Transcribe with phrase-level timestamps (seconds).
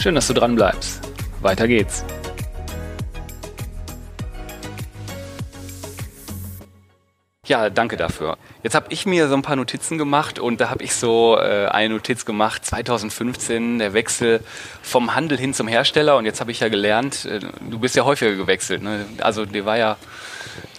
[0.00, 1.00] Schön, dass du dran bleibst.
[1.40, 2.04] Weiter geht's.
[7.48, 8.36] Ja, danke dafür.
[8.62, 11.66] Jetzt habe ich mir so ein paar Notizen gemacht und da habe ich so äh,
[11.66, 14.40] eine Notiz gemacht, 2015, der Wechsel
[14.82, 16.16] vom Handel hin zum Hersteller.
[16.16, 18.82] Und jetzt habe ich ja gelernt, äh, du bist ja häufiger gewechselt.
[18.82, 19.06] Ne?
[19.20, 19.96] Also dir war ja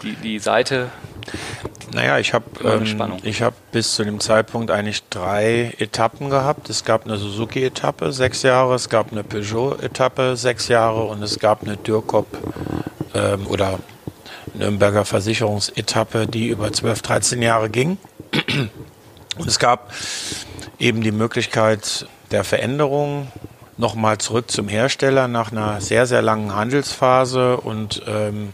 [0.04, 0.92] die, die Seite.
[1.94, 6.70] Naja, ich habe ähm, ich hab bis zu dem Zeitpunkt eigentlich drei Etappen gehabt.
[6.70, 11.64] Es gab eine Suzuki-Etappe, sechs Jahre, es gab eine Peugeot-Etappe, sechs Jahre und es gab
[11.64, 12.28] eine Dürkop
[13.14, 13.80] ähm, oder
[14.54, 17.98] Nürnberger Versicherungsetappe, die über 12, 13 Jahre ging.
[19.38, 19.92] Und es gab
[20.80, 23.32] eben die Möglichkeit der Veränderung
[23.78, 28.52] nochmal zurück zum Hersteller nach einer sehr, sehr langen Handelsphase und ähm,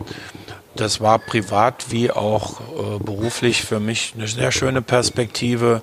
[0.76, 5.82] das war privat wie auch äh, beruflich für mich eine sehr schöne Perspektive,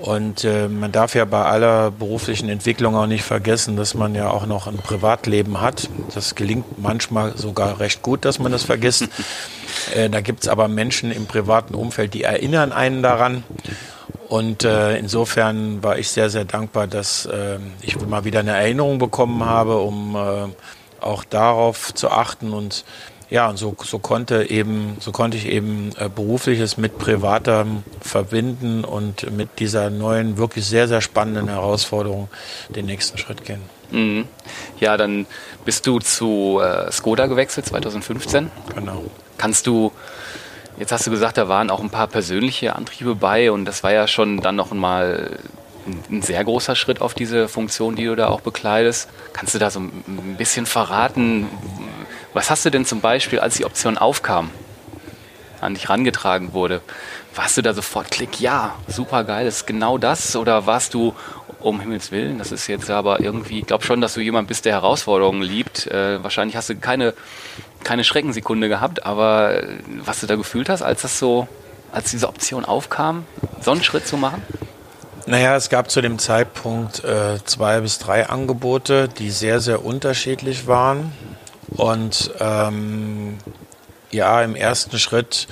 [0.00, 4.30] und äh, man darf ja bei aller beruflichen Entwicklung auch nicht vergessen, dass man ja
[4.30, 5.90] auch noch ein Privatleben hat.
[6.14, 9.08] Das gelingt manchmal sogar recht gut, dass man das vergisst.
[9.94, 13.44] äh, da gibt es aber Menschen im privaten Umfeld, die erinnern einen daran.
[14.28, 18.98] Und äh, insofern war ich sehr, sehr dankbar, dass äh, ich mal wieder eine Erinnerung
[18.98, 22.84] bekommen habe, um äh, auch darauf zu achten und
[23.30, 28.84] ja, und so, so konnte eben, so konnte ich eben äh, berufliches mit privatem verbinden
[28.84, 32.28] und mit dieser neuen, wirklich sehr, sehr spannenden Herausforderung
[32.68, 33.62] den nächsten Schritt gehen.
[33.90, 34.26] Mhm.
[34.80, 35.26] Ja, dann
[35.64, 38.50] bist du zu äh, Skoda gewechselt 2015.
[38.74, 39.04] Genau.
[39.38, 39.92] Kannst du
[40.78, 43.92] Jetzt hast du gesagt, da waren auch ein paar persönliche Antriebe bei und das war
[43.92, 45.38] ja schon dann noch mal
[46.10, 49.08] ein sehr großer Schritt auf diese Funktion, die du da auch bekleidest.
[49.34, 51.48] Kannst du da so ein bisschen verraten,
[52.32, 54.50] was hast du denn zum Beispiel, als die Option aufkam,
[55.60, 56.80] an dich rangetragen wurde?
[57.34, 60.34] Warst du da sofort Klick, ja, super geil, ist genau das?
[60.36, 61.14] Oder warst du,
[61.60, 64.64] um Himmels Willen, das ist jetzt aber irgendwie, ich glaube schon, dass du jemand bist,
[64.64, 65.86] der Herausforderungen liebt.
[65.86, 67.14] Äh, wahrscheinlich hast du keine,
[67.84, 71.48] keine Schreckensekunde gehabt, aber äh, was du da gefühlt hast, als das so,
[71.92, 73.26] als diese Option aufkam,
[73.60, 74.42] so einen Schritt zu machen?
[75.26, 80.66] Naja, es gab zu dem Zeitpunkt äh, zwei bis drei Angebote, die sehr, sehr unterschiedlich
[80.66, 81.12] waren.
[81.76, 83.38] Und ähm,
[84.10, 85.46] ja, im ersten Schritt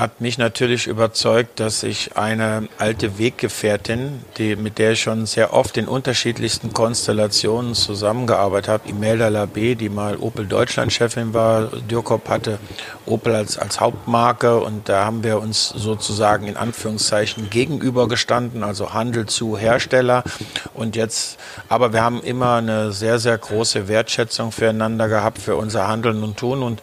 [0.00, 5.52] hat mich natürlich überzeugt, dass ich eine alte Weggefährtin, die, mit der ich schon sehr
[5.52, 12.58] oft in unterschiedlichsten Konstellationen zusammengearbeitet habe, Imelda Labé, die mal Opel Deutschland-Chefin war, Dürkop hatte
[13.04, 19.26] Opel als, als Hauptmarke und da haben wir uns sozusagen in Anführungszeichen gegenübergestanden, also Handel
[19.26, 20.24] zu Hersteller.
[20.72, 21.38] Und jetzt,
[21.68, 26.38] aber wir haben immer eine sehr, sehr große Wertschätzung füreinander gehabt, für unser Handeln und
[26.38, 26.80] Tun und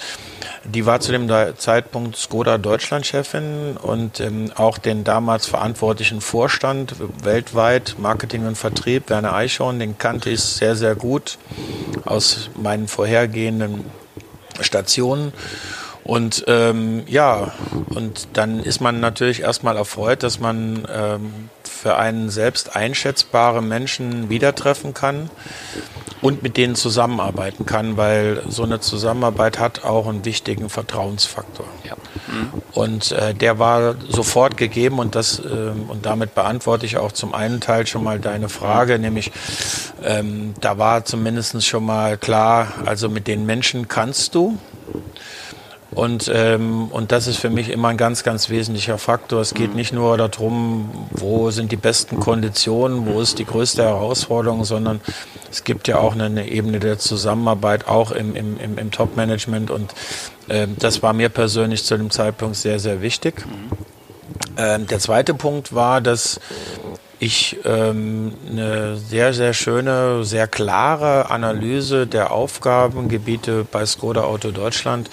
[0.64, 7.96] die war zu dem Zeitpunkt Skoda Deutschland-Chefin und ähm, auch den damals verantwortlichen Vorstand weltweit,
[7.98, 11.38] Marketing und Vertrieb, Werner Eichhorn, den kannte ich sehr, sehr gut
[12.06, 13.86] aus meinen vorhergehenden
[14.62, 15.34] Stationen.
[16.04, 17.52] Und ähm, ja,
[17.90, 24.30] und dann ist man natürlich erstmal erfreut, dass man ähm, für einen selbst einschätzbare Menschen
[24.30, 25.30] wieder treffen kann
[26.22, 31.68] und mit denen zusammenarbeiten kann, weil so eine Zusammenarbeit hat auch einen wichtigen Vertrauensfaktor.
[31.84, 31.96] Ja.
[32.28, 32.50] Mhm.
[32.74, 37.34] Und äh, der war sofort gegeben und das äh, und damit beantworte ich auch zum
[37.34, 39.32] einen Teil schon mal deine Frage, nämlich
[40.04, 44.58] ähm, da war zumindest schon mal klar, also mit den Menschen kannst du.
[45.98, 49.42] Und, ähm, und das ist für mich immer ein ganz, ganz wesentlicher Faktor.
[49.42, 54.64] Es geht nicht nur darum, wo sind die besten Konditionen, wo ist die größte Herausforderung,
[54.64, 55.02] sondern
[55.50, 59.72] es gibt ja auch eine, Ebene der Zusammenarbeit, auch im, im, im, im Top-Management.
[59.72, 59.92] Und
[60.50, 63.44] ähm, das war mir persönlich zu dem Zeitpunkt sehr, sehr wichtig.
[64.56, 66.40] Ähm, der zweite Punkt war, dass
[67.20, 75.10] ich ähm, eine sehr, sehr schöne, sehr klare Analyse der Aufgabengebiete bei Skoda Auto Deutschland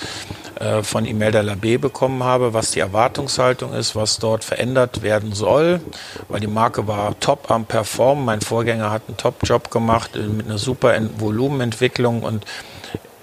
[0.61, 5.81] äh, von Imelda Labé bekommen habe, was die Erwartungshaltung ist, was dort verändert werden soll,
[6.29, 8.25] weil die Marke war top am Performen.
[8.25, 12.45] Mein Vorgänger hat einen Top-Job gemacht äh, mit einer super Volumenentwicklung und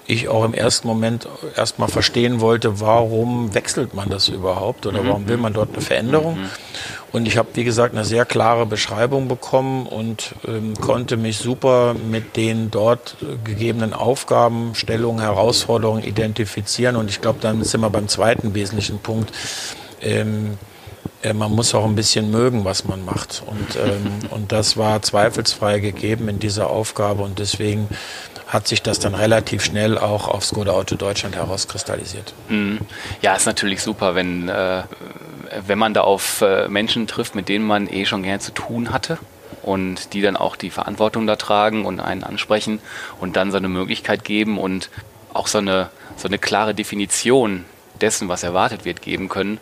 [0.08, 5.08] ich auch im ersten Moment erstmal verstehen wollte, warum wechselt man das überhaupt oder mhm.
[5.08, 6.38] warum will man dort eine Veränderung.
[7.12, 11.94] Und ich habe, wie gesagt, eine sehr klare Beschreibung bekommen und ähm, konnte mich super
[11.94, 16.96] mit den dort gegebenen Aufgaben, Stellungen, Herausforderungen identifizieren.
[16.96, 19.32] Und ich glaube, dann sind wir beim zweiten wesentlichen Punkt.
[20.02, 20.58] Ähm,
[21.22, 23.44] äh, man muss auch ein bisschen mögen, was man macht.
[23.46, 27.24] Und, ähm, und das war zweifelsfrei gegeben in dieser Aufgabe.
[27.24, 27.90] Und deswegen
[28.48, 32.34] hat sich das dann relativ schnell auch auf Skoda Auto Deutschland herauskristallisiert.
[32.50, 32.80] Mhm.
[33.22, 34.84] Ja, ist natürlich super, wenn, äh,
[35.66, 38.92] wenn man da auf äh, Menschen trifft, mit denen man eh schon gerne zu tun
[38.92, 39.18] hatte.
[39.64, 42.80] und die dann auch die Verantwortung da tragen und einen ansprechen
[43.20, 44.90] und dann so eine Möglichkeit geben und
[45.34, 47.66] auch so eine, so eine klare Definition
[48.02, 49.60] dessen, was erwartet wird, geben können,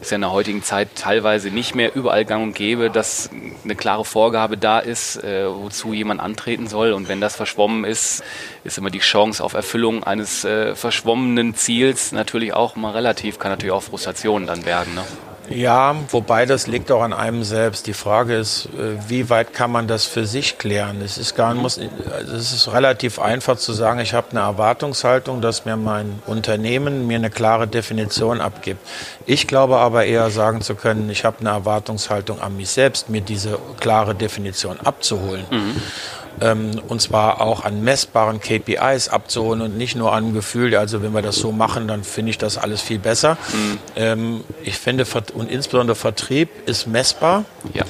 [0.00, 3.28] ist ja in der heutigen Zeit teilweise nicht mehr überall gang und gäbe, dass
[3.64, 6.92] eine klare Vorgabe da ist, äh, wozu jemand antreten soll.
[6.92, 8.22] Und wenn das verschwommen ist,
[8.64, 13.50] ist immer die Chance auf Erfüllung eines äh, verschwommenen Ziels natürlich auch mal relativ, kann
[13.50, 14.94] natürlich auch Frustration dann werden.
[14.94, 15.04] Ne?
[15.50, 17.88] Ja, wobei das liegt auch an einem selbst.
[17.88, 21.02] Die Frage ist, äh, wie weit kann man das für sich klären?
[21.02, 25.40] Es ist gar muss, also es ist relativ einfach zu sagen, ich habe eine Erwartungshaltung,
[25.40, 28.80] dass mir mein Unternehmen mir eine klare Definition abgibt.
[29.26, 33.20] Ich glaube aber eher sagen zu können, ich habe eine Erwartungshaltung an mich selbst, mir
[33.20, 35.44] diese klare Definition abzuholen.
[35.50, 35.82] Mhm
[36.40, 41.12] ähm, und zwar auch an messbaren KPIs abzuholen und nicht nur an Gefühl, also wenn
[41.12, 43.36] wir das so machen, dann finde ich das alles viel besser.
[43.52, 43.78] Mhm.
[43.96, 45.04] Ähm, ich finde,
[45.34, 47.44] und insbesondere Vertrieb ist messbar.
[47.74, 47.84] Ja.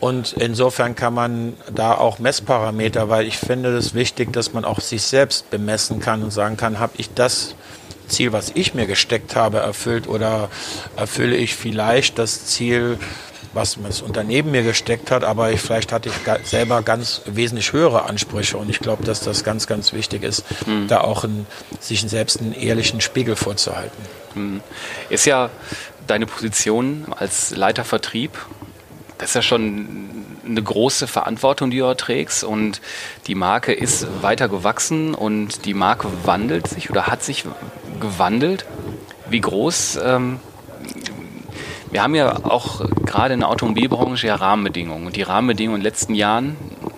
[0.00, 4.80] Und insofern kann man da auch Messparameter, weil ich finde es wichtig, dass man auch
[4.80, 7.54] sich selbst bemessen kann und sagen kann, habe ich das
[8.08, 10.48] Ziel, was ich mir gesteckt habe, erfüllt oder
[10.96, 12.98] erfülle ich vielleicht das Ziel,
[13.52, 16.14] was das Unternehmen mir gesteckt hat, aber ich, vielleicht hatte ich
[16.46, 20.88] selber ganz wesentlich höhere Ansprüche und ich glaube, dass das ganz, ganz wichtig ist, mhm.
[20.88, 21.46] da auch ein,
[21.80, 24.02] sich selbst einen ehrlichen Spiegel vorzuhalten.
[24.34, 24.60] Mhm.
[25.08, 25.50] Ist ja
[26.06, 28.38] deine Position als Leiter Vertrieb,
[29.18, 30.10] das ist ja schon
[30.44, 32.80] eine große Verantwortung, die du trägst und
[33.28, 37.44] die Marke ist weiter gewachsen und die Marke wandelt sich oder hat sich
[38.00, 38.66] gewandelt.
[39.30, 40.40] Wie groß ähm,
[41.92, 45.92] wir haben ja auch gerade in der Automobilbranche ja Rahmenbedingungen und die Rahmenbedingungen in den
[45.92, 46.56] letzten Jahren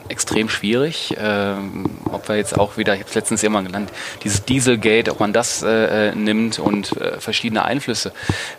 [0.08, 1.16] extrem schwierig.
[1.18, 3.90] Ähm, ob wir jetzt auch wieder, ich habe es letztens immer genannt,
[4.22, 8.12] dieses Dieselgate, ob man das äh, äh, nimmt und äh, verschiedene Einflüsse.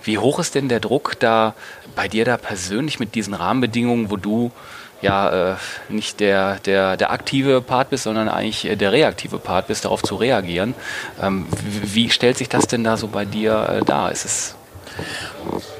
[0.04, 1.54] Wie hoch ist denn der Druck da
[1.96, 4.52] bei dir da persönlich mit diesen Rahmenbedingungen, wo du
[5.02, 5.56] ja äh,
[5.88, 10.16] nicht der, der, der aktive Part bist, sondern eigentlich der reaktive Part bist, darauf zu
[10.16, 10.74] reagieren.
[11.22, 14.12] Ähm, wie, wie, stellt sich das denn da so bei dir äh, dar?
[14.12, 14.56] Ist es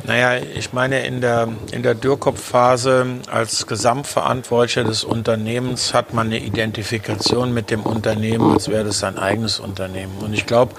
[0.06, 6.40] naja, ich meine, in der, in der Dürrkopf-Phase als Gesamtverantwortlicher des Unternehmens hat man eine
[6.40, 10.18] Identifikation mit dem Unternehmen, als wäre das sein eigenes Unternehmen.
[10.20, 10.76] Und ich glaube,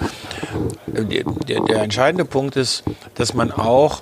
[0.87, 2.83] der, der entscheidende Punkt ist,
[3.15, 4.01] dass man auch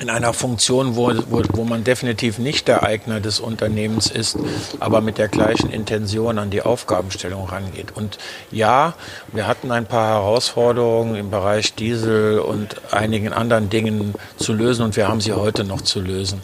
[0.00, 4.38] in einer Funktion, wo, wo, wo man definitiv nicht der Eigner des Unternehmens ist,
[4.78, 7.96] aber mit der gleichen Intention an die Aufgabenstellung rangeht.
[7.96, 8.18] Und
[8.50, 8.94] ja,
[9.32, 14.96] wir hatten ein paar Herausforderungen im Bereich Diesel und einigen anderen Dingen zu lösen und
[14.96, 16.42] wir haben sie heute noch zu lösen.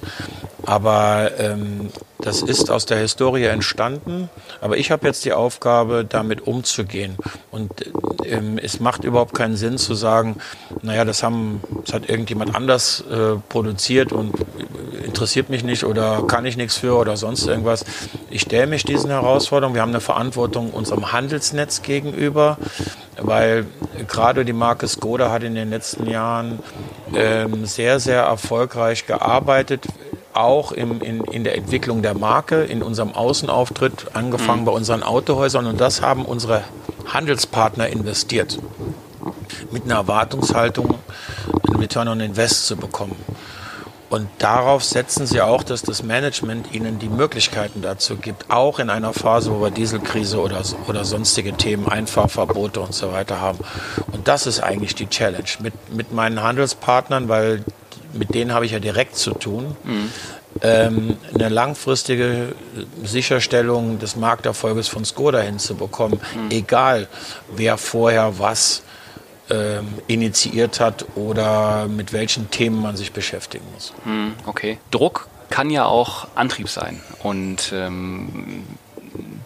[0.65, 4.31] Aber ähm, das ist aus der Historie entstanden,
[4.61, 7.17] aber ich habe jetzt die Aufgabe, damit umzugehen.
[7.51, 7.73] Und
[8.25, 10.37] ähm, es macht überhaupt keinen Sinn zu sagen,
[10.83, 14.35] naja, das, haben, das hat irgendjemand anders äh, produziert und
[15.05, 17.85] interessiert mich nicht oder kann ich nichts für oder sonst irgendwas.
[18.31, 19.75] Ich stelle mich diesen Herausforderungen.
[19.75, 22.57] Wir haben eine Verantwortung unserem Handelsnetz gegenüber,
[23.21, 23.67] weil
[24.07, 26.61] gerade die Marke Skoda hat in den letzten Jahren
[27.15, 29.87] ähm, sehr, sehr erfolgreich gearbeitet
[30.35, 34.67] auch im, in, in der Entwicklung der Marke, in unserem Außenauftritt, angefangen mhm.
[34.67, 35.67] bei unseren Autohäusern.
[35.67, 36.65] Und das haben unsere
[37.07, 38.59] Handelspartner investiert.
[39.71, 40.99] Mit einer Erwartungshaltung,
[41.69, 43.17] einen Return on Invest zu bekommen.
[44.13, 48.91] Und darauf setzen sie auch, dass das Management ihnen die Möglichkeiten dazu gibt, auch in
[48.91, 53.61] einer Phase, wo wir Dieselkrise oder, oder sonstige Themen, Einfahrverbote und so weiter haben.
[54.13, 57.65] Und das ist eigentlich die Challenge mit, mit meinen Handelspartnern, weil
[58.13, 59.77] mit denen habe ich ja direkt zu tun.
[59.85, 60.11] Mhm.
[60.61, 62.55] Ähm, eine langfristige
[63.03, 66.51] Sicherstellung des Markterfolges von Skoda hinzubekommen, mhm.
[66.51, 67.09] egal
[67.57, 68.83] wer vorher was
[69.51, 73.93] ähm, initiiert hat oder mit welchen Themen man sich beschäftigen muss.
[74.05, 74.79] Mhm, okay.
[74.91, 77.01] Druck kann ja auch Antrieb sein.
[77.23, 78.65] Und ähm,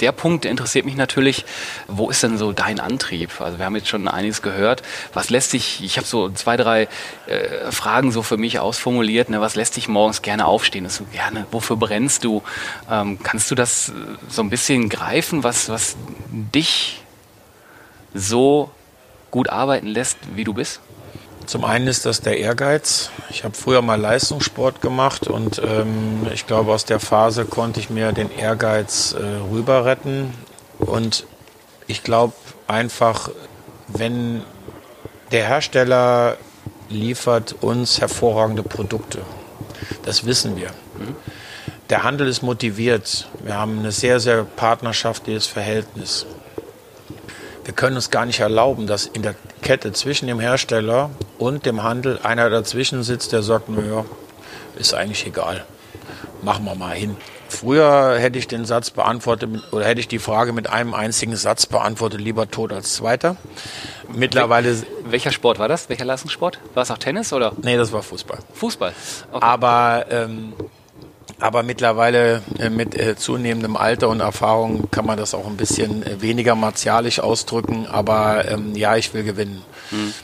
[0.00, 1.45] der Punkt interessiert mich natürlich,
[1.88, 3.41] wo ist denn so dein Antrieb?
[3.41, 4.83] Also wir haben jetzt schon einiges gehört.
[5.12, 6.88] Was lässt dich, ich habe so zwei, drei
[7.26, 9.41] äh, Fragen so für mich ausformuliert, ne?
[9.41, 10.85] was lässt dich morgens gerne aufstehen?
[10.85, 12.43] Das so gerne, wofür brennst du?
[12.91, 13.93] Ähm, kannst du das
[14.29, 15.97] so ein bisschen greifen, was, was
[16.31, 17.03] dich
[18.15, 18.71] so
[19.31, 20.81] gut arbeiten lässt, wie du bist?
[21.47, 23.11] Zum einen ist das der Ehrgeiz.
[23.31, 27.88] Ich habe früher mal Leistungssport gemacht und ähm, ich glaube, aus der Phase konnte ich
[27.88, 29.23] mir den Ehrgeiz äh,
[29.53, 30.35] rüber retten.
[30.81, 31.25] Und
[31.87, 32.33] ich glaube
[32.67, 33.31] einfach,
[33.87, 34.43] wenn
[35.31, 36.37] der Hersteller
[36.88, 39.21] liefert uns hervorragende Produkte,
[40.05, 40.71] das wissen wir.
[41.91, 43.29] Der Handel ist motiviert.
[43.45, 46.26] Wir haben ein sehr, sehr partnerschaftliches Verhältnis.
[47.66, 51.82] Wir können uns gar nicht erlauben, dass in der Kette zwischen dem Hersteller und dem
[51.82, 54.04] Handel einer dazwischen sitzt, der sagt, naja,
[54.78, 55.64] ist eigentlich egal.
[56.42, 57.16] machen wir mal hin.
[57.49, 61.66] Früher hätte ich den Satz beantwortet oder hätte ich die Frage mit einem einzigen Satz
[61.66, 63.37] beantwortet, lieber tot als zweiter.
[64.14, 64.85] Mittlerweile.
[65.04, 65.88] Welcher Sport war das?
[65.88, 66.61] Welcher Leistungssport?
[66.75, 67.52] War es auch Tennis oder?
[67.62, 68.38] Nee, das war Fußball.
[68.54, 68.92] Fußball.
[69.32, 69.44] Okay.
[69.44, 70.52] Aber ähm,
[71.38, 76.02] aber mittlerweile äh, mit äh, zunehmendem Alter und Erfahrung kann man das auch ein bisschen
[76.02, 77.87] äh, weniger martialisch ausdrücken.
[77.87, 79.62] Aber ähm, ja, ich will gewinnen.
[79.90, 80.14] Mhm.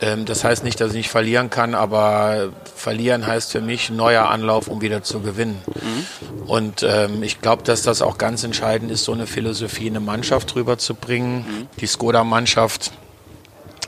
[0.00, 4.30] Ähm, das heißt nicht, dass ich nicht verlieren kann, aber verlieren heißt für mich neuer
[4.30, 5.60] Anlauf, um wieder zu gewinnen.
[5.66, 6.42] Mhm.
[6.46, 10.04] Und ähm, ich glaube, dass das auch ganz entscheidend ist, so eine Philosophie in eine
[10.04, 11.36] Mannschaft rüberzubringen.
[11.38, 11.68] Mhm.
[11.80, 12.92] Die Skoda-Mannschaft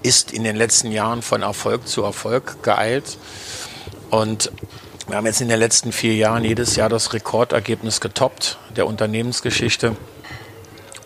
[0.03, 3.17] ist in den letzten Jahren von Erfolg zu Erfolg geeilt.
[4.11, 4.53] Und
[5.07, 9.97] wir haben jetzt in den letzten vier Jahren jedes Jahr das Rekordergebnis getoppt der Unternehmensgeschichte.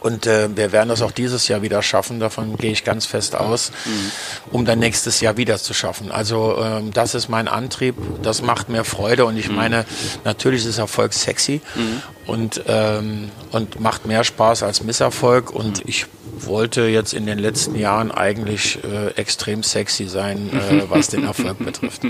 [0.01, 3.35] Und äh, wir werden das auch dieses Jahr wieder schaffen, davon gehe ich ganz fest
[3.35, 4.11] aus, mhm.
[4.53, 6.13] um dann nächstes Jahr wieder zu schaffen.
[6.13, 9.57] Also ähm, das ist mein Antrieb, das macht mir Freude und ich mhm.
[9.57, 9.85] meine,
[10.25, 12.03] natürlich ist Erfolg sexy mhm.
[12.27, 16.07] und, ähm, und macht mehr Spaß als Misserfolg und ich
[16.41, 21.59] wollte jetzt in den letzten Jahren eigentlich äh, extrem sexy sein, äh, was den Erfolg
[21.59, 22.03] betrifft.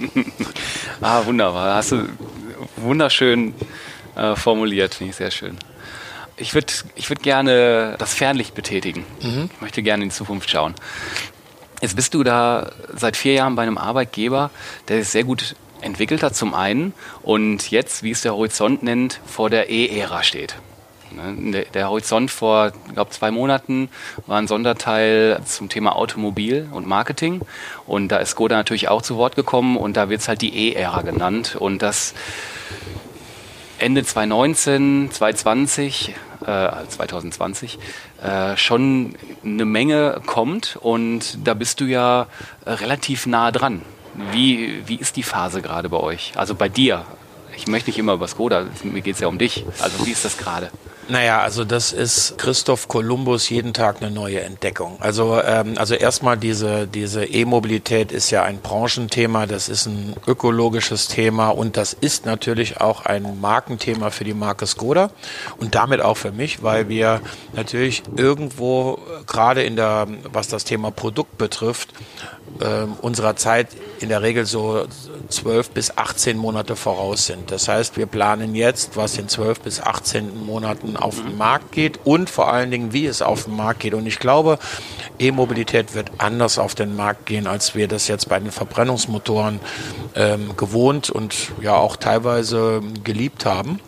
[1.01, 1.77] ah, wunderbar.
[1.77, 2.09] Hast du
[2.77, 3.55] wunderschön
[4.17, 5.57] äh, formuliert, finde ich sehr schön.
[6.39, 9.05] Ich würde ich würd gerne das Fernlicht betätigen.
[9.23, 9.51] Mhm.
[9.55, 10.75] Ich möchte gerne in die Zukunft schauen.
[11.81, 14.51] Jetzt bist du da seit vier Jahren bei einem Arbeitgeber,
[14.89, 16.93] der sich sehr gut entwickelt hat zum einen
[17.23, 20.57] und jetzt, wie es der Horizont nennt, vor der E-Ära steht.
[21.11, 23.89] Ne, der Horizont vor, glaube zwei Monaten
[24.27, 27.41] war ein Sonderteil zum Thema Automobil und Marketing.
[27.87, 30.55] Und da ist Skoda natürlich auch zu Wort gekommen und da wird es halt die
[30.55, 31.57] E-Ära genannt.
[31.59, 32.15] Und das
[33.79, 36.15] Ende 2019, 2020,
[36.49, 37.79] äh, 2020
[38.23, 39.15] äh, schon
[39.45, 42.27] eine Menge kommt und da bist du ja
[42.67, 43.83] relativ nah dran.
[44.33, 46.33] Wie, wie ist die Phase gerade bei euch?
[46.37, 47.05] Also bei dir?
[47.57, 49.65] Ich möchte nicht immer über Skoda, mir geht es ja um dich.
[49.81, 50.71] Also wie ist das gerade?
[51.11, 54.99] Naja, also das ist Christoph Kolumbus jeden Tag eine neue Entdeckung.
[55.01, 61.09] Also, ähm, also erstmal diese, diese E-Mobilität ist ja ein Branchenthema, das ist ein ökologisches
[61.09, 65.11] Thema und das ist natürlich auch ein Markenthema für die Marke Skoda
[65.57, 67.23] und damit auch für mich, weil wir
[67.55, 71.89] natürlich irgendwo gerade in der, was das Thema Produkt betrifft,
[72.61, 73.69] äh, unserer Zeit
[74.01, 74.87] in der Regel so
[75.29, 77.51] 12 bis 18 Monate voraus sind.
[77.51, 82.01] Das heißt, wir planen jetzt, was in 12 bis 18 Monaten auf den Markt geht
[82.05, 83.95] und vor allen Dingen, wie es auf den Markt geht.
[83.95, 84.59] Und ich glaube,
[85.19, 89.61] E-Mobilität wird anders auf den Markt gehen, als wir das jetzt bei den Verbrennungsmotoren
[90.15, 93.81] ähm, gewohnt und ja auch teilweise geliebt haben.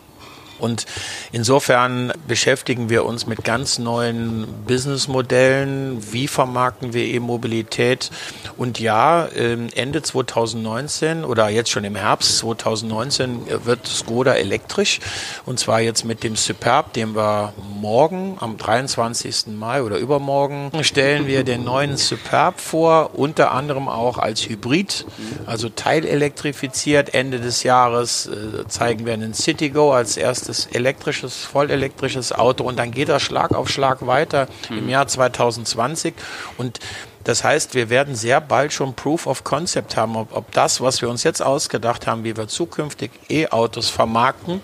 [0.61, 0.85] Und
[1.31, 6.13] insofern beschäftigen wir uns mit ganz neuen Businessmodellen.
[6.13, 8.11] Wie vermarkten wir E-Mobilität?
[8.57, 14.99] Und ja, ähm, Ende 2019 oder jetzt schon im Herbst 2019 wird Skoda elektrisch.
[15.45, 19.47] Und zwar jetzt mit dem Superb, den wir morgen am 23.
[19.47, 25.05] Mai oder übermorgen stellen wir den neuen Superb vor, unter anderem auch als Hybrid,
[25.45, 27.13] also teilelektrifiziert.
[27.13, 32.91] Ende des Jahres äh, zeigen wir einen Citigo als erstes elektrisches, vollelektrisches Auto und dann
[32.91, 34.77] geht das Schlag auf Schlag weiter mhm.
[34.79, 36.13] im Jahr 2020
[36.57, 36.79] und
[37.23, 41.01] das heißt, wir werden sehr bald schon Proof of Concept haben, ob, ob das, was
[41.01, 44.61] wir uns jetzt ausgedacht haben, wie wir zukünftig E-Autos vermarkten,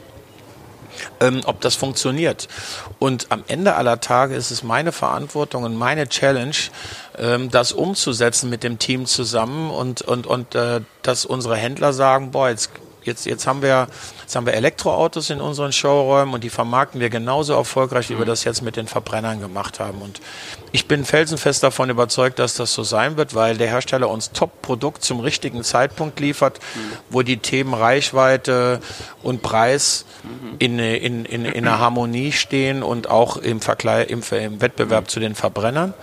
[1.19, 2.47] ähm, ob das funktioniert.
[2.97, 6.55] Und am Ende aller Tage ist es meine Verantwortung und meine Challenge,
[7.17, 12.31] ähm, das umzusetzen mit dem Team zusammen und, und, und äh, dass unsere Händler sagen,
[12.31, 12.71] boah, jetzt,
[13.07, 13.87] jetzt, jetzt haben wir
[14.27, 18.25] Jetzt haben wir Elektroautos in unseren Showräumen und die vermarkten wir genauso erfolgreich, wie wir
[18.25, 20.01] das jetzt mit den Verbrennern gemacht haben.
[20.01, 20.19] Und
[20.77, 25.03] ich bin felsenfest davon überzeugt, dass das so sein wird, weil der Hersteller uns Top-Produkt
[25.03, 26.79] zum richtigen Zeitpunkt liefert, mhm.
[27.09, 28.79] wo die Themen Reichweite
[29.23, 30.55] und Preis mhm.
[30.59, 35.19] in, in, in, in einer Harmonie stehen und auch im, Vergleich, im, im Wettbewerb zu
[35.19, 35.95] den Verbrennern.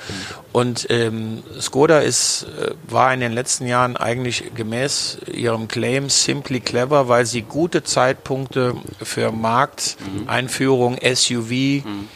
[0.50, 6.58] Und ähm, Skoda ist, äh, war in den letzten Jahren eigentlich gemäß ihrem Claim simply
[6.58, 11.50] clever, weil sie gute Zeit Zeitpunkte für Markteinführung, SUV
[11.84, 12.08] mhm.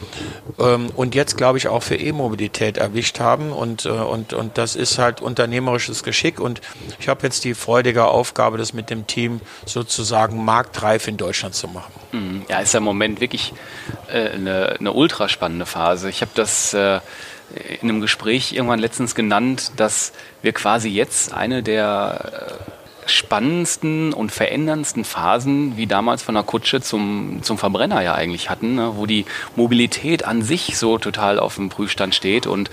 [0.59, 4.75] ähm, und jetzt glaube ich auch für E-Mobilität erwischt haben und, äh, und, und das
[4.75, 6.61] ist halt unternehmerisches Geschick und
[6.99, 11.67] ich habe jetzt die freudige Aufgabe, das mit dem Team sozusagen marktreif in Deutschland zu
[11.67, 11.91] machen.
[12.11, 12.43] Mhm.
[12.49, 13.53] Ja, ist ja im Moment wirklich
[14.11, 16.09] äh, eine, eine ultra spannende Phase.
[16.09, 16.99] Ich habe das äh,
[17.81, 22.59] in einem Gespräch irgendwann letztens genannt, dass wir quasi jetzt eine der
[23.09, 28.75] spannendsten und veränderndsten Phasen, wie damals von der Kutsche zum, zum Verbrenner ja eigentlich hatten,
[28.75, 28.93] ne?
[28.95, 29.25] wo die
[29.55, 32.69] Mobilität an sich so total auf dem Prüfstand steht und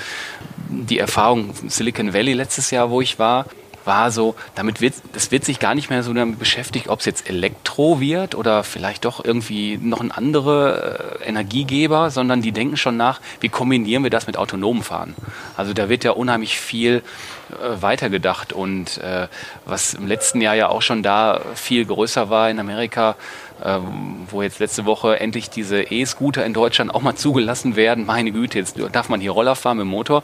[0.68, 3.46] die Erfahrung Silicon Valley letztes Jahr, wo ich war,
[3.86, 7.06] war so, damit wird, das wird sich gar nicht mehr so damit beschäftigt, ob es
[7.06, 12.76] jetzt Elektro wird oder vielleicht doch irgendwie noch ein anderer äh, Energiegeber, sondern die denken
[12.76, 15.14] schon nach, wie kombinieren wir das mit autonomem Fahren.
[15.56, 17.02] Also da wird ja unheimlich viel
[17.50, 19.28] äh, weitergedacht und äh,
[19.64, 23.16] was im letzten Jahr ja auch schon da viel größer war in Amerika,
[23.64, 28.04] ähm, wo jetzt letzte Woche endlich diese E-Scooter in Deutschland auch mal zugelassen werden.
[28.04, 30.22] Meine Güte, jetzt darf man hier Roller fahren mit dem Motor.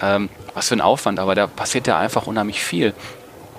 [0.00, 2.94] Ähm, was für ein Aufwand, aber da passiert ja einfach unheimlich viel.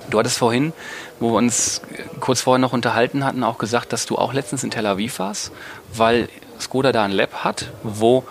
[0.09, 0.73] Du hattest vorhin,
[1.19, 1.81] wo wir uns
[2.19, 5.51] kurz vorher noch unterhalten hatten, auch gesagt, dass du auch letztens in Tel Aviv warst,
[5.93, 8.23] weil Skoda da ein Lab hat, wo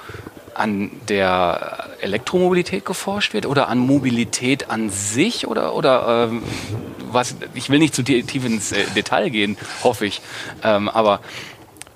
[0.58, 6.42] an der Elektromobilität geforscht wird oder an Mobilität an sich oder, oder ähm,
[7.10, 10.20] was, ich will nicht zu tief ins äh, Detail gehen, hoffe ich,
[10.62, 11.20] ähm, aber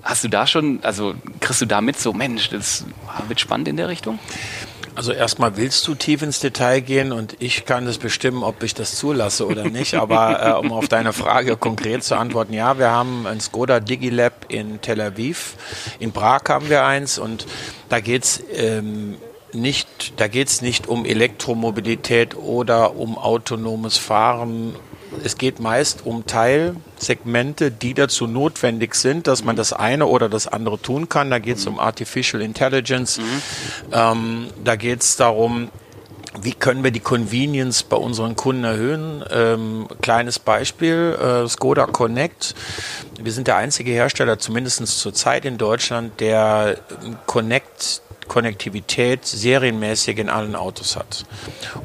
[0.03, 2.85] hast du da schon, also kriegst du da mit so, Mensch, das
[3.27, 4.19] wird spannend in der Richtung?
[4.95, 8.73] Also erstmal willst du tief ins Detail gehen und ich kann das bestimmen, ob ich
[8.73, 9.93] das zulasse oder nicht.
[9.95, 14.45] Aber äh, um auf deine Frage konkret zu antworten, ja, wir haben ein Skoda Digilab
[14.49, 15.55] in Tel Aviv.
[15.99, 17.47] In Prag haben wir eins und
[17.89, 19.15] da geht's ähm,
[19.53, 24.75] nicht, da geht's nicht um Elektromobilität oder um autonomes Fahren
[25.23, 30.47] es geht meist um Teilsegmente, die dazu notwendig sind, dass man das eine oder das
[30.47, 31.29] andere tun kann.
[31.29, 33.17] Da geht es um Artificial Intelligence.
[33.17, 33.23] Mhm.
[33.91, 35.69] Ähm, da geht es darum,
[36.41, 39.23] wie können wir die Convenience bei unseren Kunden erhöhen?
[39.29, 42.55] Ähm, kleines Beispiel, äh, Skoda Connect.
[43.21, 46.77] Wir sind der einzige Hersteller, zumindest zurzeit in Deutschland, der
[47.27, 51.25] Connect Konnektivität serienmäßig in allen Autos hat.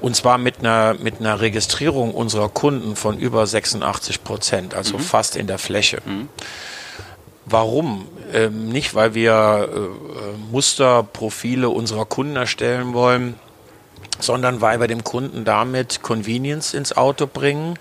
[0.01, 5.03] Und zwar mit einer, mit einer Registrierung unserer Kunden von über 86 Prozent, also mhm.
[5.03, 5.99] fast in der Fläche.
[6.05, 6.29] Mhm.
[7.45, 8.07] Warum?
[8.33, 13.37] Ähm, nicht, weil wir äh, Musterprofile unserer Kunden erstellen wollen,
[14.21, 17.79] sondern weil wir dem Kunden damit Convenience ins Auto bringen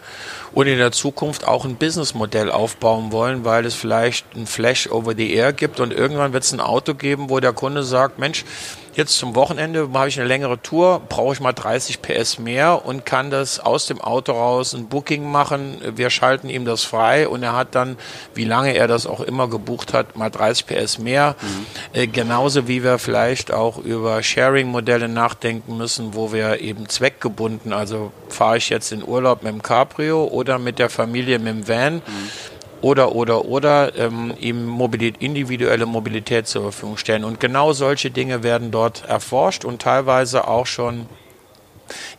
[0.53, 5.13] und in der Zukunft auch ein Businessmodell aufbauen wollen, weil es vielleicht ein Flash over
[5.15, 8.45] the Air gibt und irgendwann wird es ein Auto geben, wo der Kunde sagt, Mensch,
[8.97, 13.05] Jetzt zum Wochenende habe ich eine längere Tour, brauche ich mal 30 PS mehr und
[13.05, 15.77] kann das aus dem Auto raus ein Booking machen.
[15.95, 17.95] Wir schalten ihm das frei und er hat dann,
[18.33, 21.35] wie lange er das auch immer gebucht hat, mal 30 PS mehr.
[21.39, 21.65] Mhm.
[21.93, 28.11] Äh, genauso wie wir vielleicht auch über Sharing-Modelle nachdenken müssen, wo wir eben zweckgebunden, also
[28.29, 31.93] fahre ich jetzt in Urlaub mit dem Cabrio oder mit der Familie mit dem Van.
[31.97, 37.23] Mhm oder, oder, oder ähm, ihm Mobilität, individuelle Mobilität zur Verfügung stellen.
[37.23, 41.07] Und genau solche Dinge werden dort erforscht und teilweise auch schon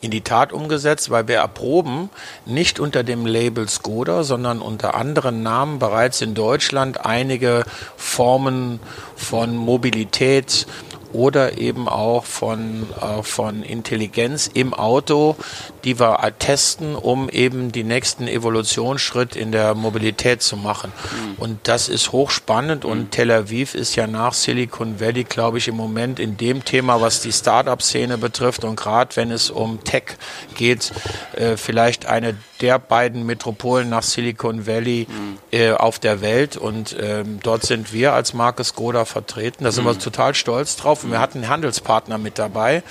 [0.00, 2.10] in die Tat umgesetzt, weil wir erproben
[2.46, 7.64] nicht unter dem Label Skoda, sondern unter anderen Namen bereits in Deutschland einige
[7.96, 8.80] Formen
[9.16, 10.66] von Mobilität
[11.12, 15.36] oder eben auch von, äh, von Intelligenz im Auto,
[15.84, 20.92] die wir testen, um eben die nächsten Evolutionsschritt in der Mobilität zu machen.
[20.92, 21.34] Mhm.
[21.38, 23.10] Und das ist hochspannend und mhm.
[23.10, 27.20] Tel Aviv ist ja nach Silicon Valley, glaube ich, im Moment in dem Thema, was
[27.20, 30.16] die Startup-Szene betrifft und gerade wenn es um Tech
[30.56, 30.92] geht,
[31.36, 35.38] äh, vielleicht eine der beiden Metropolen nach Silicon Valley mhm.
[35.52, 39.64] äh, auf der Welt und ähm, dort sind wir als Marke Skoda vertreten.
[39.64, 40.00] Da sind wir mhm.
[40.00, 42.82] total stolz drauf und wir hatten Handelspartner mit dabei,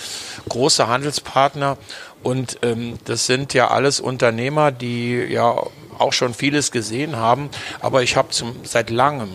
[0.49, 1.77] große Handelspartner.
[2.23, 5.55] Und ähm, das sind ja alles Unternehmer, die ja
[5.99, 8.29] auch schon vieles gesehen haben, aber ich habe
[8.63, 9.29] seit langem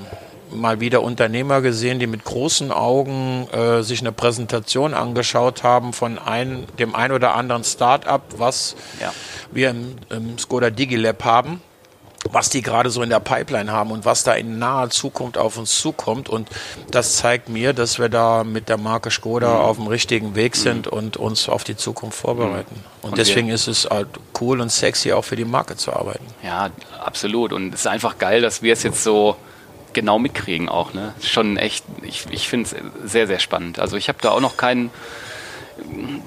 [0.51, 6.19] mal wieder Unternehmer gesehen, die mit großen Augen äh, sich eine Präsentation angeschaut haben von
[6.19, 9.15] ein, dem ein oder anderen Start-up, was ja.
[9.53, 11.63] wir im, im Skoda Digilab haben
[12.31, 15.59] was die gerade so in der Pipeline haben und was da in naher Zukunft auf
[15.59, 16.29] uns zukommt.
[16.29, 16.49] Und
[16.91, 19.61] das zeigt mir, dass wir da mit der Marke Skoda mhm.
[19.61, 20.99] auf dem richtigen Weg sind mhm.
[20.99, 22.75] und uns auf die Zukunft vorbereiten.
[22.75, 23.03] Mhm.
[23.03, 24.09] Und, und deswegen ist es halt
[24.41, 26.27] cool und sexy, auch für die Marke zu arbeiten.
[26.43, 26.71] Ja,
[27.05, 27.53] absolut.
[27.53, 29.37] Und es ist einfach geil, dass wir es jetzt so
[29.93, 30.95] genau mitkriegen auch.
[30.95, 31.15] Ne?
[31.21, 33.79] Schon echt, ich, ich finde es sehr, sehr spannend.
[33.79, 34.91] Also ich habe da auch noch keinen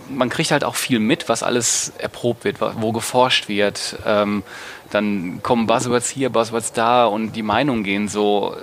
[0.10, 3.98] man kriegt halt auch viel mit, was alles erprobt wird, wo geforscht wird.
[4.06, 4.44] Ähm,
[4.92, 8.56] dann kommen Buzzwords hier, Buzzwords da und die Meinungen gehen so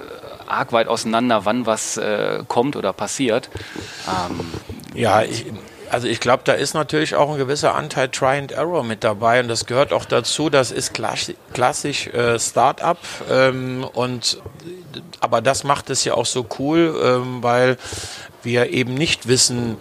[0.47, 3.49] arg weit auseinander, wann was äh, kommt oder passiert.
[4.07, 4.41] Ähm,
[4.95, 5.47] ja, ich,
[5.91, 9.41] also ich glaube, da ist natürlich auch ein gewisser Anteil Try and Error mit dabei
[9.41, 10.49] und das gehört auch dazu.
[10.49, 12.99] Das ist klassisch, klassisch äh, Start-up
[13.31, 14.41] ähm, und
[15.21, 17.77] aber das macht es ja auch so cool, ähm, weil
[18.43, 19.77] wir eben nicht wissen,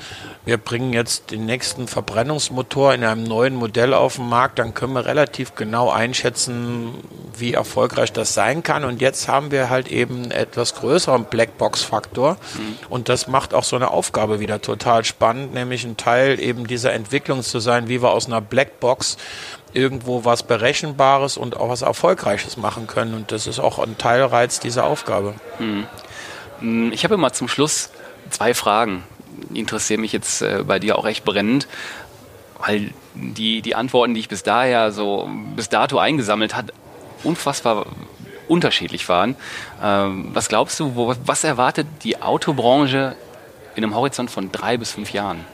[0.46, 4.94] wir bringen jetzt den nächsten Verbrennungsmotor in einem neuen Modell auf den Markt, dann können
[4.94, 6.96] wir relativ genau einschätzen,
[7.38, 8.84] wie erfolgreich das sein kann.
[8.84, 12.38] Und jetzt haben wir halt eben einen etwas größeren Blackbox-Faktor.
[12.56, 12.78] Mhm.
[12.90, 16.94] Und das macht auch so eine Aufgabe wieder total spannend, nämlich ein Teil eben dieser
[16.94, 19.18] Entwicklung zu sein, wie wir aus einer Blackbox
[19.74, 23.14] irgendwo was Berechenbares und auch was Erfolgreiches machen können.
[23.14, 25.36] Und das ist auch ein Teilreiz dieser Aufgabe.
[25.60, 26.92] Mhm.
[26.92, 27.90] Ich habe immer zum Schluss
[28.30, 29.04] zwei Fragen.
[29.50, 31.68] Die interessieren mich jetzt äh, bei dir auch echt brennend,
[32.60, 36.72] weil die, die Antworten, die ich bis daher so bis dato eingesammelt hat,
[37.24, 37.86] unfassbar
[38.48, 39.36] unterschiedlich waren.
[39.82, 43.16] Ähm, was glaubst du, wo, was erwartet die Autobranche
[43.76, 45.46] in einem Horizont von drei bis fünf Jahren?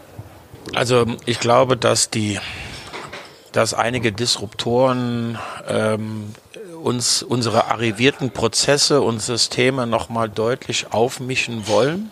[0.76, 2.40] Also ich glaube, dass die
[3.58, 6.36] dass einige Disruptoren ähm,
[6.84, 12.12] uns unsere arrivierten Prozesse und Systeme nochmal deutlich aufmischen wollen.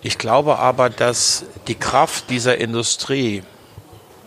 [0.00, 3.42] Ich glaube aber, dass die Kraft dieser Industrie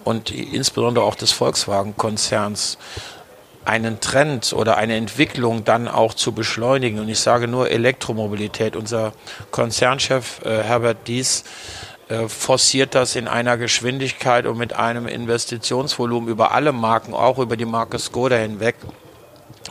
[0.03, 2.77] und insbesondere auch des Volkswagen-Konzerns
[3.65, 6.99] einen Trend oder eine Entwicklung dann auch zu beschleunigen.
[6.99, 8.75] Und ich sage nur Elektromobilität.
[8.75, 9.13] Unser
[9.49, 11.45] Konzernchef äh, Herbert Dies
[12.07, 17.57] äh, forciert das in einer Geschwindigkeit und mit einem Investitionsvolumen über alle Marken, auch über
[17.57, 18.75] die Marke Skoda hinweg,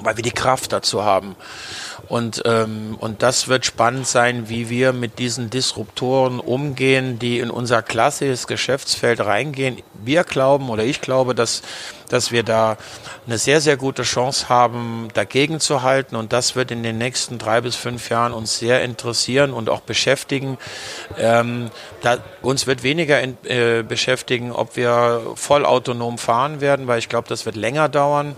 [0.01, 1.37] weil wir die Kraft dazu haben.
[2.09, 7.51] Und, ähm, und das wird spannend sein, wie wir mit diesen Disruptoren umgehen, die in
[7.51, 9.83] unser klassisches Geschäftsfeld reingehen.
[9.95, 11.63] Wir glauben oder ich glaube, dass,
[12.15, 12.77] dass wir da
[13.27, 16.17] eine sehr, sehr gute Chance haben, dagegen zu halten.
[16.17, 19.81] Und das wird in den nächsten drei bis fünf Jahren uns sehr interessieren und auch
[19.81, 20.57] beschäftigen.
[21.19, 21.71] Ähm,
[22.03, 27.29] da, uns wird weniger in, äh, beschäftigen, ob wir vollautonom fahren werden, weil ich glaube,
[27.29, 28.37] das wird länger dauern.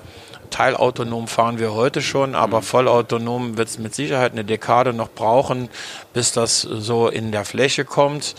[0.51, 2.65] Teilautonom fahren wir heute schon, aber mhm.
[2.65, 5.69] vollautonom wird es mit Sicherheit eine Dekade noch brauchen,
[6.13, 8.37] bis das so in der Fläche kommt.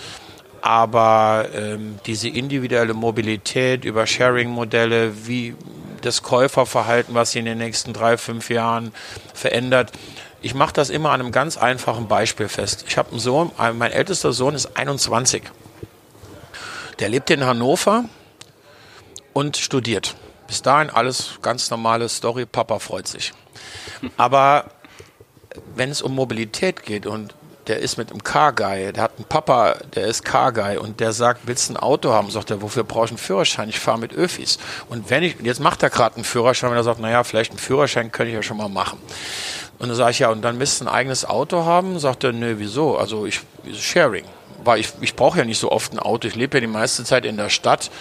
[0.61, 5.55] Aber ähm, diese individuelle Mobilität über Sharing-Modelle, wie
[6.01, 8.91] das Käuferverhalten, was sich in den nächsten drei, fünf Jahren
[9.33, 9.91] verändert,
[10.41, 12.85] ich mache das immer an einem ganz einfachen Beispiel fest.
[12.87, 15.43] Ich habe einen Sohn, mein ältester Sohn ist 21.
[16.99, 18.05] Der lebt in Hannover
[19.33, 20.15] und studiert.
[20.47, 23.33] Bis dahin alles ganz normale Story, Papa freut sich.
[24.15, 24.71] Aber
[25.75, 27.33] wenn es um Mobilität geht und
[27.67, 31.41] der ist mit einem Car-Guy, der hat einen Papa, der ist Car-Guy und der sagt,
[31.45, 32.29] willst du ein Auto haben?
[32.31, 33.69] Sagt er, wofür brauche ich einen Führerschein?
[33.69, 34.57] Ich fahre mit Öfis.
[34.89, 37.59] Und wenn ich, jetzt macht er gerade einen Führerschein, wenn er sagt, naja, vielleicht einen
[37.59, 38.99] Führerschein könnte ich ja schon mal machen.
[39.79, 41.99] Und dann sage ich, ja, und dann willst du ein eigenes Auto haben?
[41.99, 42.97] Sagt er, nö, wieso?
[42.97, 43.41] Also ich,
[43.73, 44.25] Sharing.
[44.63, 46.27] Weil ich, ich brauche ja nicht so oft ein Auto.
[46.27, 47.91] Ich lebe ja die meiste Zeit in der Stadt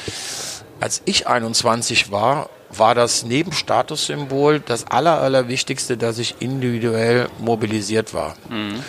[0.80, 8.12] als ich 21 war, war das neben Statussymbol das aller, allerwichtigste, dass ich individuell mobilisiert
[8.12, 8.36] war.
[8.48, 8.82] Mhm.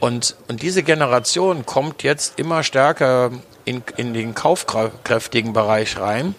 [0.00, 3.30] Und, und diese Generation kommt jetzt immer stärker
[3.64, 6.34] in, in den kaufkräftigen Bereich rein.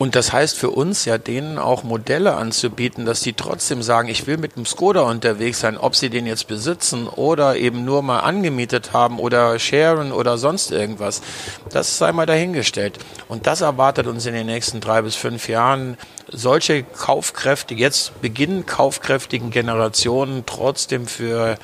[0.00, 4.26] Und das heißt für uns ja, denen auch Modelle anzubieten, dass die trotzdem sagen, ich
[4.26, 8.20] will mit dem Skoda unterwegs sein, ob sie den jetzt besitzen oder eben nur mal
[8.20, 11.20] angemietet haben oder sharen oder sonst irgendwas.
[11.68, 12.98] Das sei mal dahingestellt.
[13.28, 15.98] Und das erwartet uns in den nächsten drei bis fünf Jahren,
[16.32, 21.58] solche Kaufkräfte, jetzt beginnen kaufkräftigen Generationen trotzdem für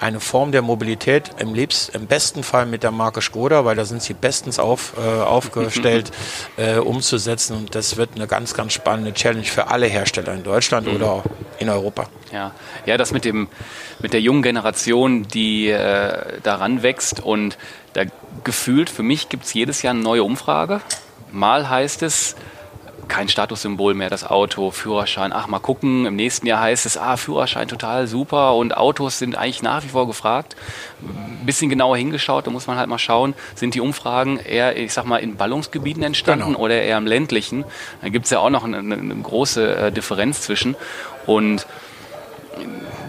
[0.00, 3.84] eine Form der Mobilität im, liebst, im besten Fall mit der Marke Skoda, weil da
[3.84, 6.10] sind sie bestens auf, äh, aufgestellt,
[6.56, 7.56] äh, umzusetzen.
[7.56, 10.96] Und das wird eine ganz, ganz spannende Challenge für alle Hersteller in Deutschland mhm.
[10.96, 11.22] oder
[11.58, 12.08] in Europa.
[12.32, 12.52] Ja,
[12.84, 13.48] ja das mit, dem,
[14.00, 17.56] mit der jungen Generation, die äh, daran wächst und
[17.92, 18.02] da
[18.44, 20.80] gefühlt, für mich gibt es jedes Jahr eine neue Umfrage.
[21.32, 22.36] Mal heißt es,
[23.08, 27.16] kein Statussymbol mehr, das Auto, Führerschein, ach mal gucken, im nächsten Jahr heißt es, ah,
[27.16, 30.56] Führerschein total super und Autos sind eigentlich nach wie vor gefragt.
[31.02, 34.92] Ein bisschen genauer hingeschaut, da muss man halt mal schauen, sind die Umfragen eher, ich
[34.92, 36.58] sag mal, in Ballungsgebieten entstanden genau.
[36.58, 37.64] oder eher im ländlichen?
[38.02, 40.76] Da gibt es ja auch noch eine, eine große äh, Differenz zwischen
[41.26, 41.66] und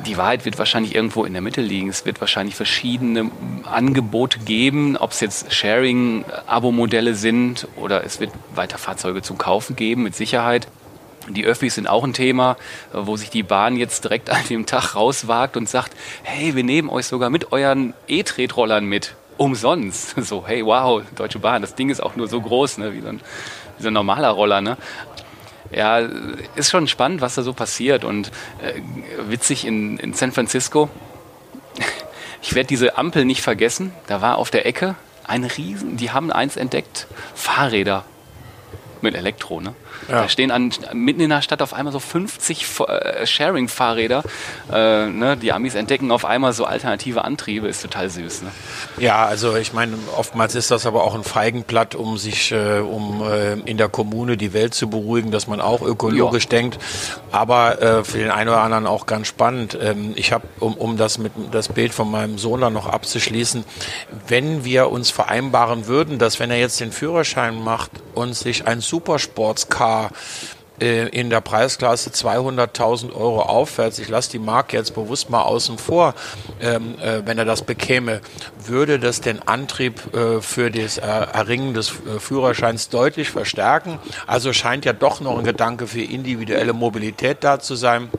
[0.05, 1.89] die Wahrheit wird wahrscheinlich irgendwo in der Mitte liegen.
[1.89, 3.29] Es wird wahrscheinlich verschiedene
[3.63, 10.03] Angebote geben, ob es jetzt Sharing-Abo-Modelle sind oder es wird weiter Fahrzeuge zum Kaufen geben,
[10.03, 10.67] mit Sicherheit.
[11.29, 12.55] Die Öffis sind auch ein Thema,
[12.93, 16.89] wo sich die Bahn jetzt direkt an dem Tag rauswagt und sagt, hey, wir nehmen
[16.89, 19.15] euch sogar mit euren E-Tretrollern mit.
[19.36, 20.15] Umsonst.
[20.23, 23.10] So, hey, wow, Deutsche Bahn, das Ding ist auch nur so groß, ne, wie so
[23.10, 23.21] ein,
[23.77, 24.62] wie so ein normaler Roller.
[24.62, 24.77] Ne?
[25.71, 25.99] Ja,
[26.56, 28.82] ist schon spannend, was da so passiert und äh,
[29.30, 30.89] witzig in, in San Francisco.
[32.39, 33.91] Ich werde diese Ampel nicht vergessen.
[34.06, 38.06] Da war auf der Ecke ein Riesen, die haben eins entdeckt, Fahrräder
[39.01, 39.60] mit Elektro.
[39.60, 39.73] Ne?
[40.07, 40.21] Ja.
[40.21, 44.23] Da stehen an, mitten in der Stadt auf einmal so 50 äh, Sharing-Fahrräder.
[44.71, 45.38] Äh, ne?
[45.38, 48.43] Die Amis entdecken auf einmal so alternative Antriebe, ist total süß.
[48.43, 48.51] Ne?
[48.97, 53.21] Ja, also ich meine, oftmals ist das aber auch ein Feigenblatt, um sich, äh, um
[53.23, 56.49] äh, in der Kommune die Welt zu beruhigen, dass man auch ökologisch ja.
[56.49, 56.79] denkt.
[57.31, 59.77] Aber äh, für den einen oder anderen auch ganz spannend.
[59.81, 63.65] Ähm, ich habe, um, um das mit das Bild von meinem Sohn dann noch abzuschließen,
[64.27, 68.81] wenn wir uns vereinbaren würden, dass wenn er jetzt den Führerschein macht und sich ein
[68.81, 69.87] Supersportscar
[70.80, 75.78] äh, in der Preisklasse 200.000 Euro aufwärts, ich lasse die Marke jetzt bewusst mal außen
[75.78, 76.13] vor,
[76.62, 78.21] ähm, äh, wenn er das bekäme,
[78.63, 84.00] würde das den Antrieb äh, für das Erringen des äh, Führerscheins deutlich verstärken.
[84.28, 88.10] Also scheint ja doch noch ein Gedanke für individuelle Mobilität da zu sein.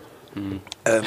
[0.85, 1.03] Ähm,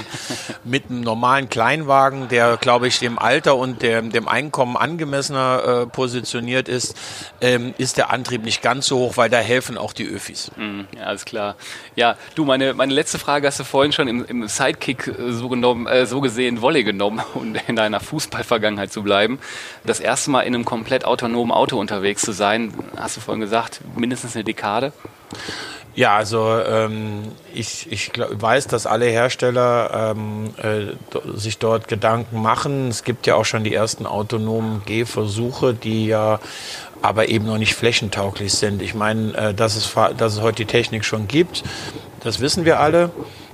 [0.64, 5.86] mit einem normalen Kleinwagen, der, glaube ich, dem Alter und dem, dem Einkommen angemessener äh,
[5.88, 6.96] positioniert ist,
[7.42, 10.52] ähm, ist der Antrieb nicht ganz so hoch, weil da helfen auch die Öfis.
[10.56, 11.56] Mhm, ja, alles klar.
[11.96, 15.50] Ja, du, meine, meine letzte Frage hast du vorhin schon im, im Sidekick äh, so,
[15.50, 19.40] genommen, äh, so gesehen Wolle genommen, um in deiner Fußballvergangenheit zu bleiben.
[19.84, 23.82] Das erste Mal in einem komplett autonomen Auto unterwegs zu sein, hast du vorhin gesagt,
[23.96, 24.94] mindestens eine Dekade?
[25.94, 27.24] Ja, also ähm,
[27.54, 32.88] ich, ich glaub, weiß, dass alle Hersteller ähm, äh, sich dort Gedanken machen.
[32.88, 36.40] Es gibt ja auch schon die ersten autonomen Gehversuche, die ja
[37.02, 38.82] aber eben noch nicht flächentauglich sind.
[38.82, 41.64] Ich meine, äh, dass, es, dass es heute die Technik schon gibt,
[42.22, 43.10] das wissen wir alle.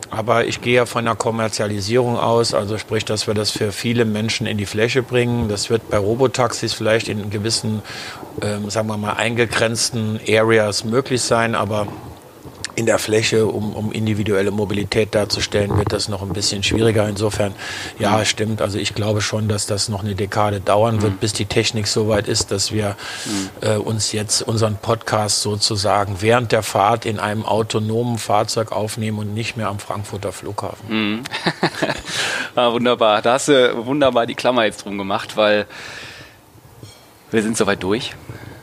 [0.09, 4.05] Aber ich gehe ja von der Kommerzialisierung aus, also sprich, dass wir das für viele
[4.05, 5.49] Menschen in die Fläche bringen.
[5.49, 7.81] Das wird bei Robotaxis vielleicht in gewissen,
[8.41, 11.87] ähm, sagen wir mal, eingegrenzten Areas möglich sein, aber
[12.77, 17.09] in der Fläche, um, um individuelle Mobilität darzustellen, wird das noch ein bisschen schwieriger.
[17.09, 17.55] Insofern,
[17.97, 18.61] ja, stimmt.
[18.61, 21.17] Also ich glaube schon, dass das noch eine Dekade dauern wird, mhm.
[21.17, 23.67] bis die Technik so weit ist, dass wir mhm.
[23.67, 29.33] äh, uns jetzt unseren Podcast sozusagen während der Fahrt in einem autonomen Fahrzeug aufnehmen und
[29.33, 30.87] nicht mehr am Frankfurter Flughafen.
[30.87, 31.23] Mhm.
[32.55, 33.23] ah, wunderbar.
[33.23, 35.65] Da hast du wunderbar die Klammer jetzt drum gemacht, weil
[37.31, 38.13] wir sind soweit durch.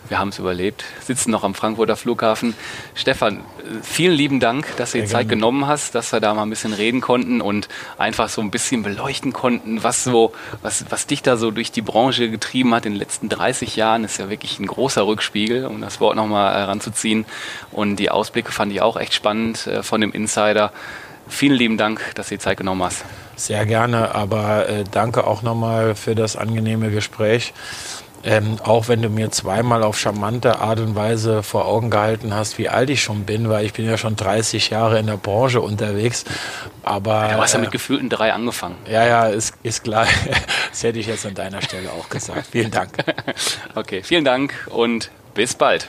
[0.08, 2.54] Wir haben es überlebt, sitzen noch am Frankfurter Flughafen.
[2.94, 3.40] Stefan,
[3.82, 6.74] vielen lieben Dank, dass du die Zeit genommen hast, dass wir da mal ein bisschen
[6.74, 11.38] reden konnten und einfach so ein bisschen beleuchten konnten, was so, was, was dich da
[11.38, 14.04] so durch die Branche getrieben hat in den letzten 30 Jahren.
[14.04, 17.24] ist ja wirklich ein großer Rückspiegel, um das Wort nochmal heranzuziehen.
[17.72, 20.70] Und die Ausblicke fand ich auch echt spannend äh, von dem Insider.
[21.28, 23.04] Vielen lieben Dank, dass du die Zeit genommen hast.
[23.36, 27.54] Sehr gerne, aber äh, danke auch nochmal für das angenehme Gespräch.
[28.24, 32.56] Ähm, auch wenn du mir zweimal auf charmante Art und Weise vor Augen gehalten hast,
[32.56, 35.60] wie alt ich schon bin, weil ich bin ja schon 30 Jahre in der Branche
[35.60, 36.24] unterwegs.
[36.82, 38.76] Aber du hast ja mit äh, gefühlten drei angefangen.
[38.88, 40.06] Ja, ja, ist, ist klar.
[40.70, 42.48] Das hätte ich jetzt an deiner Stelle auch gesagt.
[42.50, 42.90] Vielen Dank.
[43.76, 45.88] okay, vielen Dank und bis bald.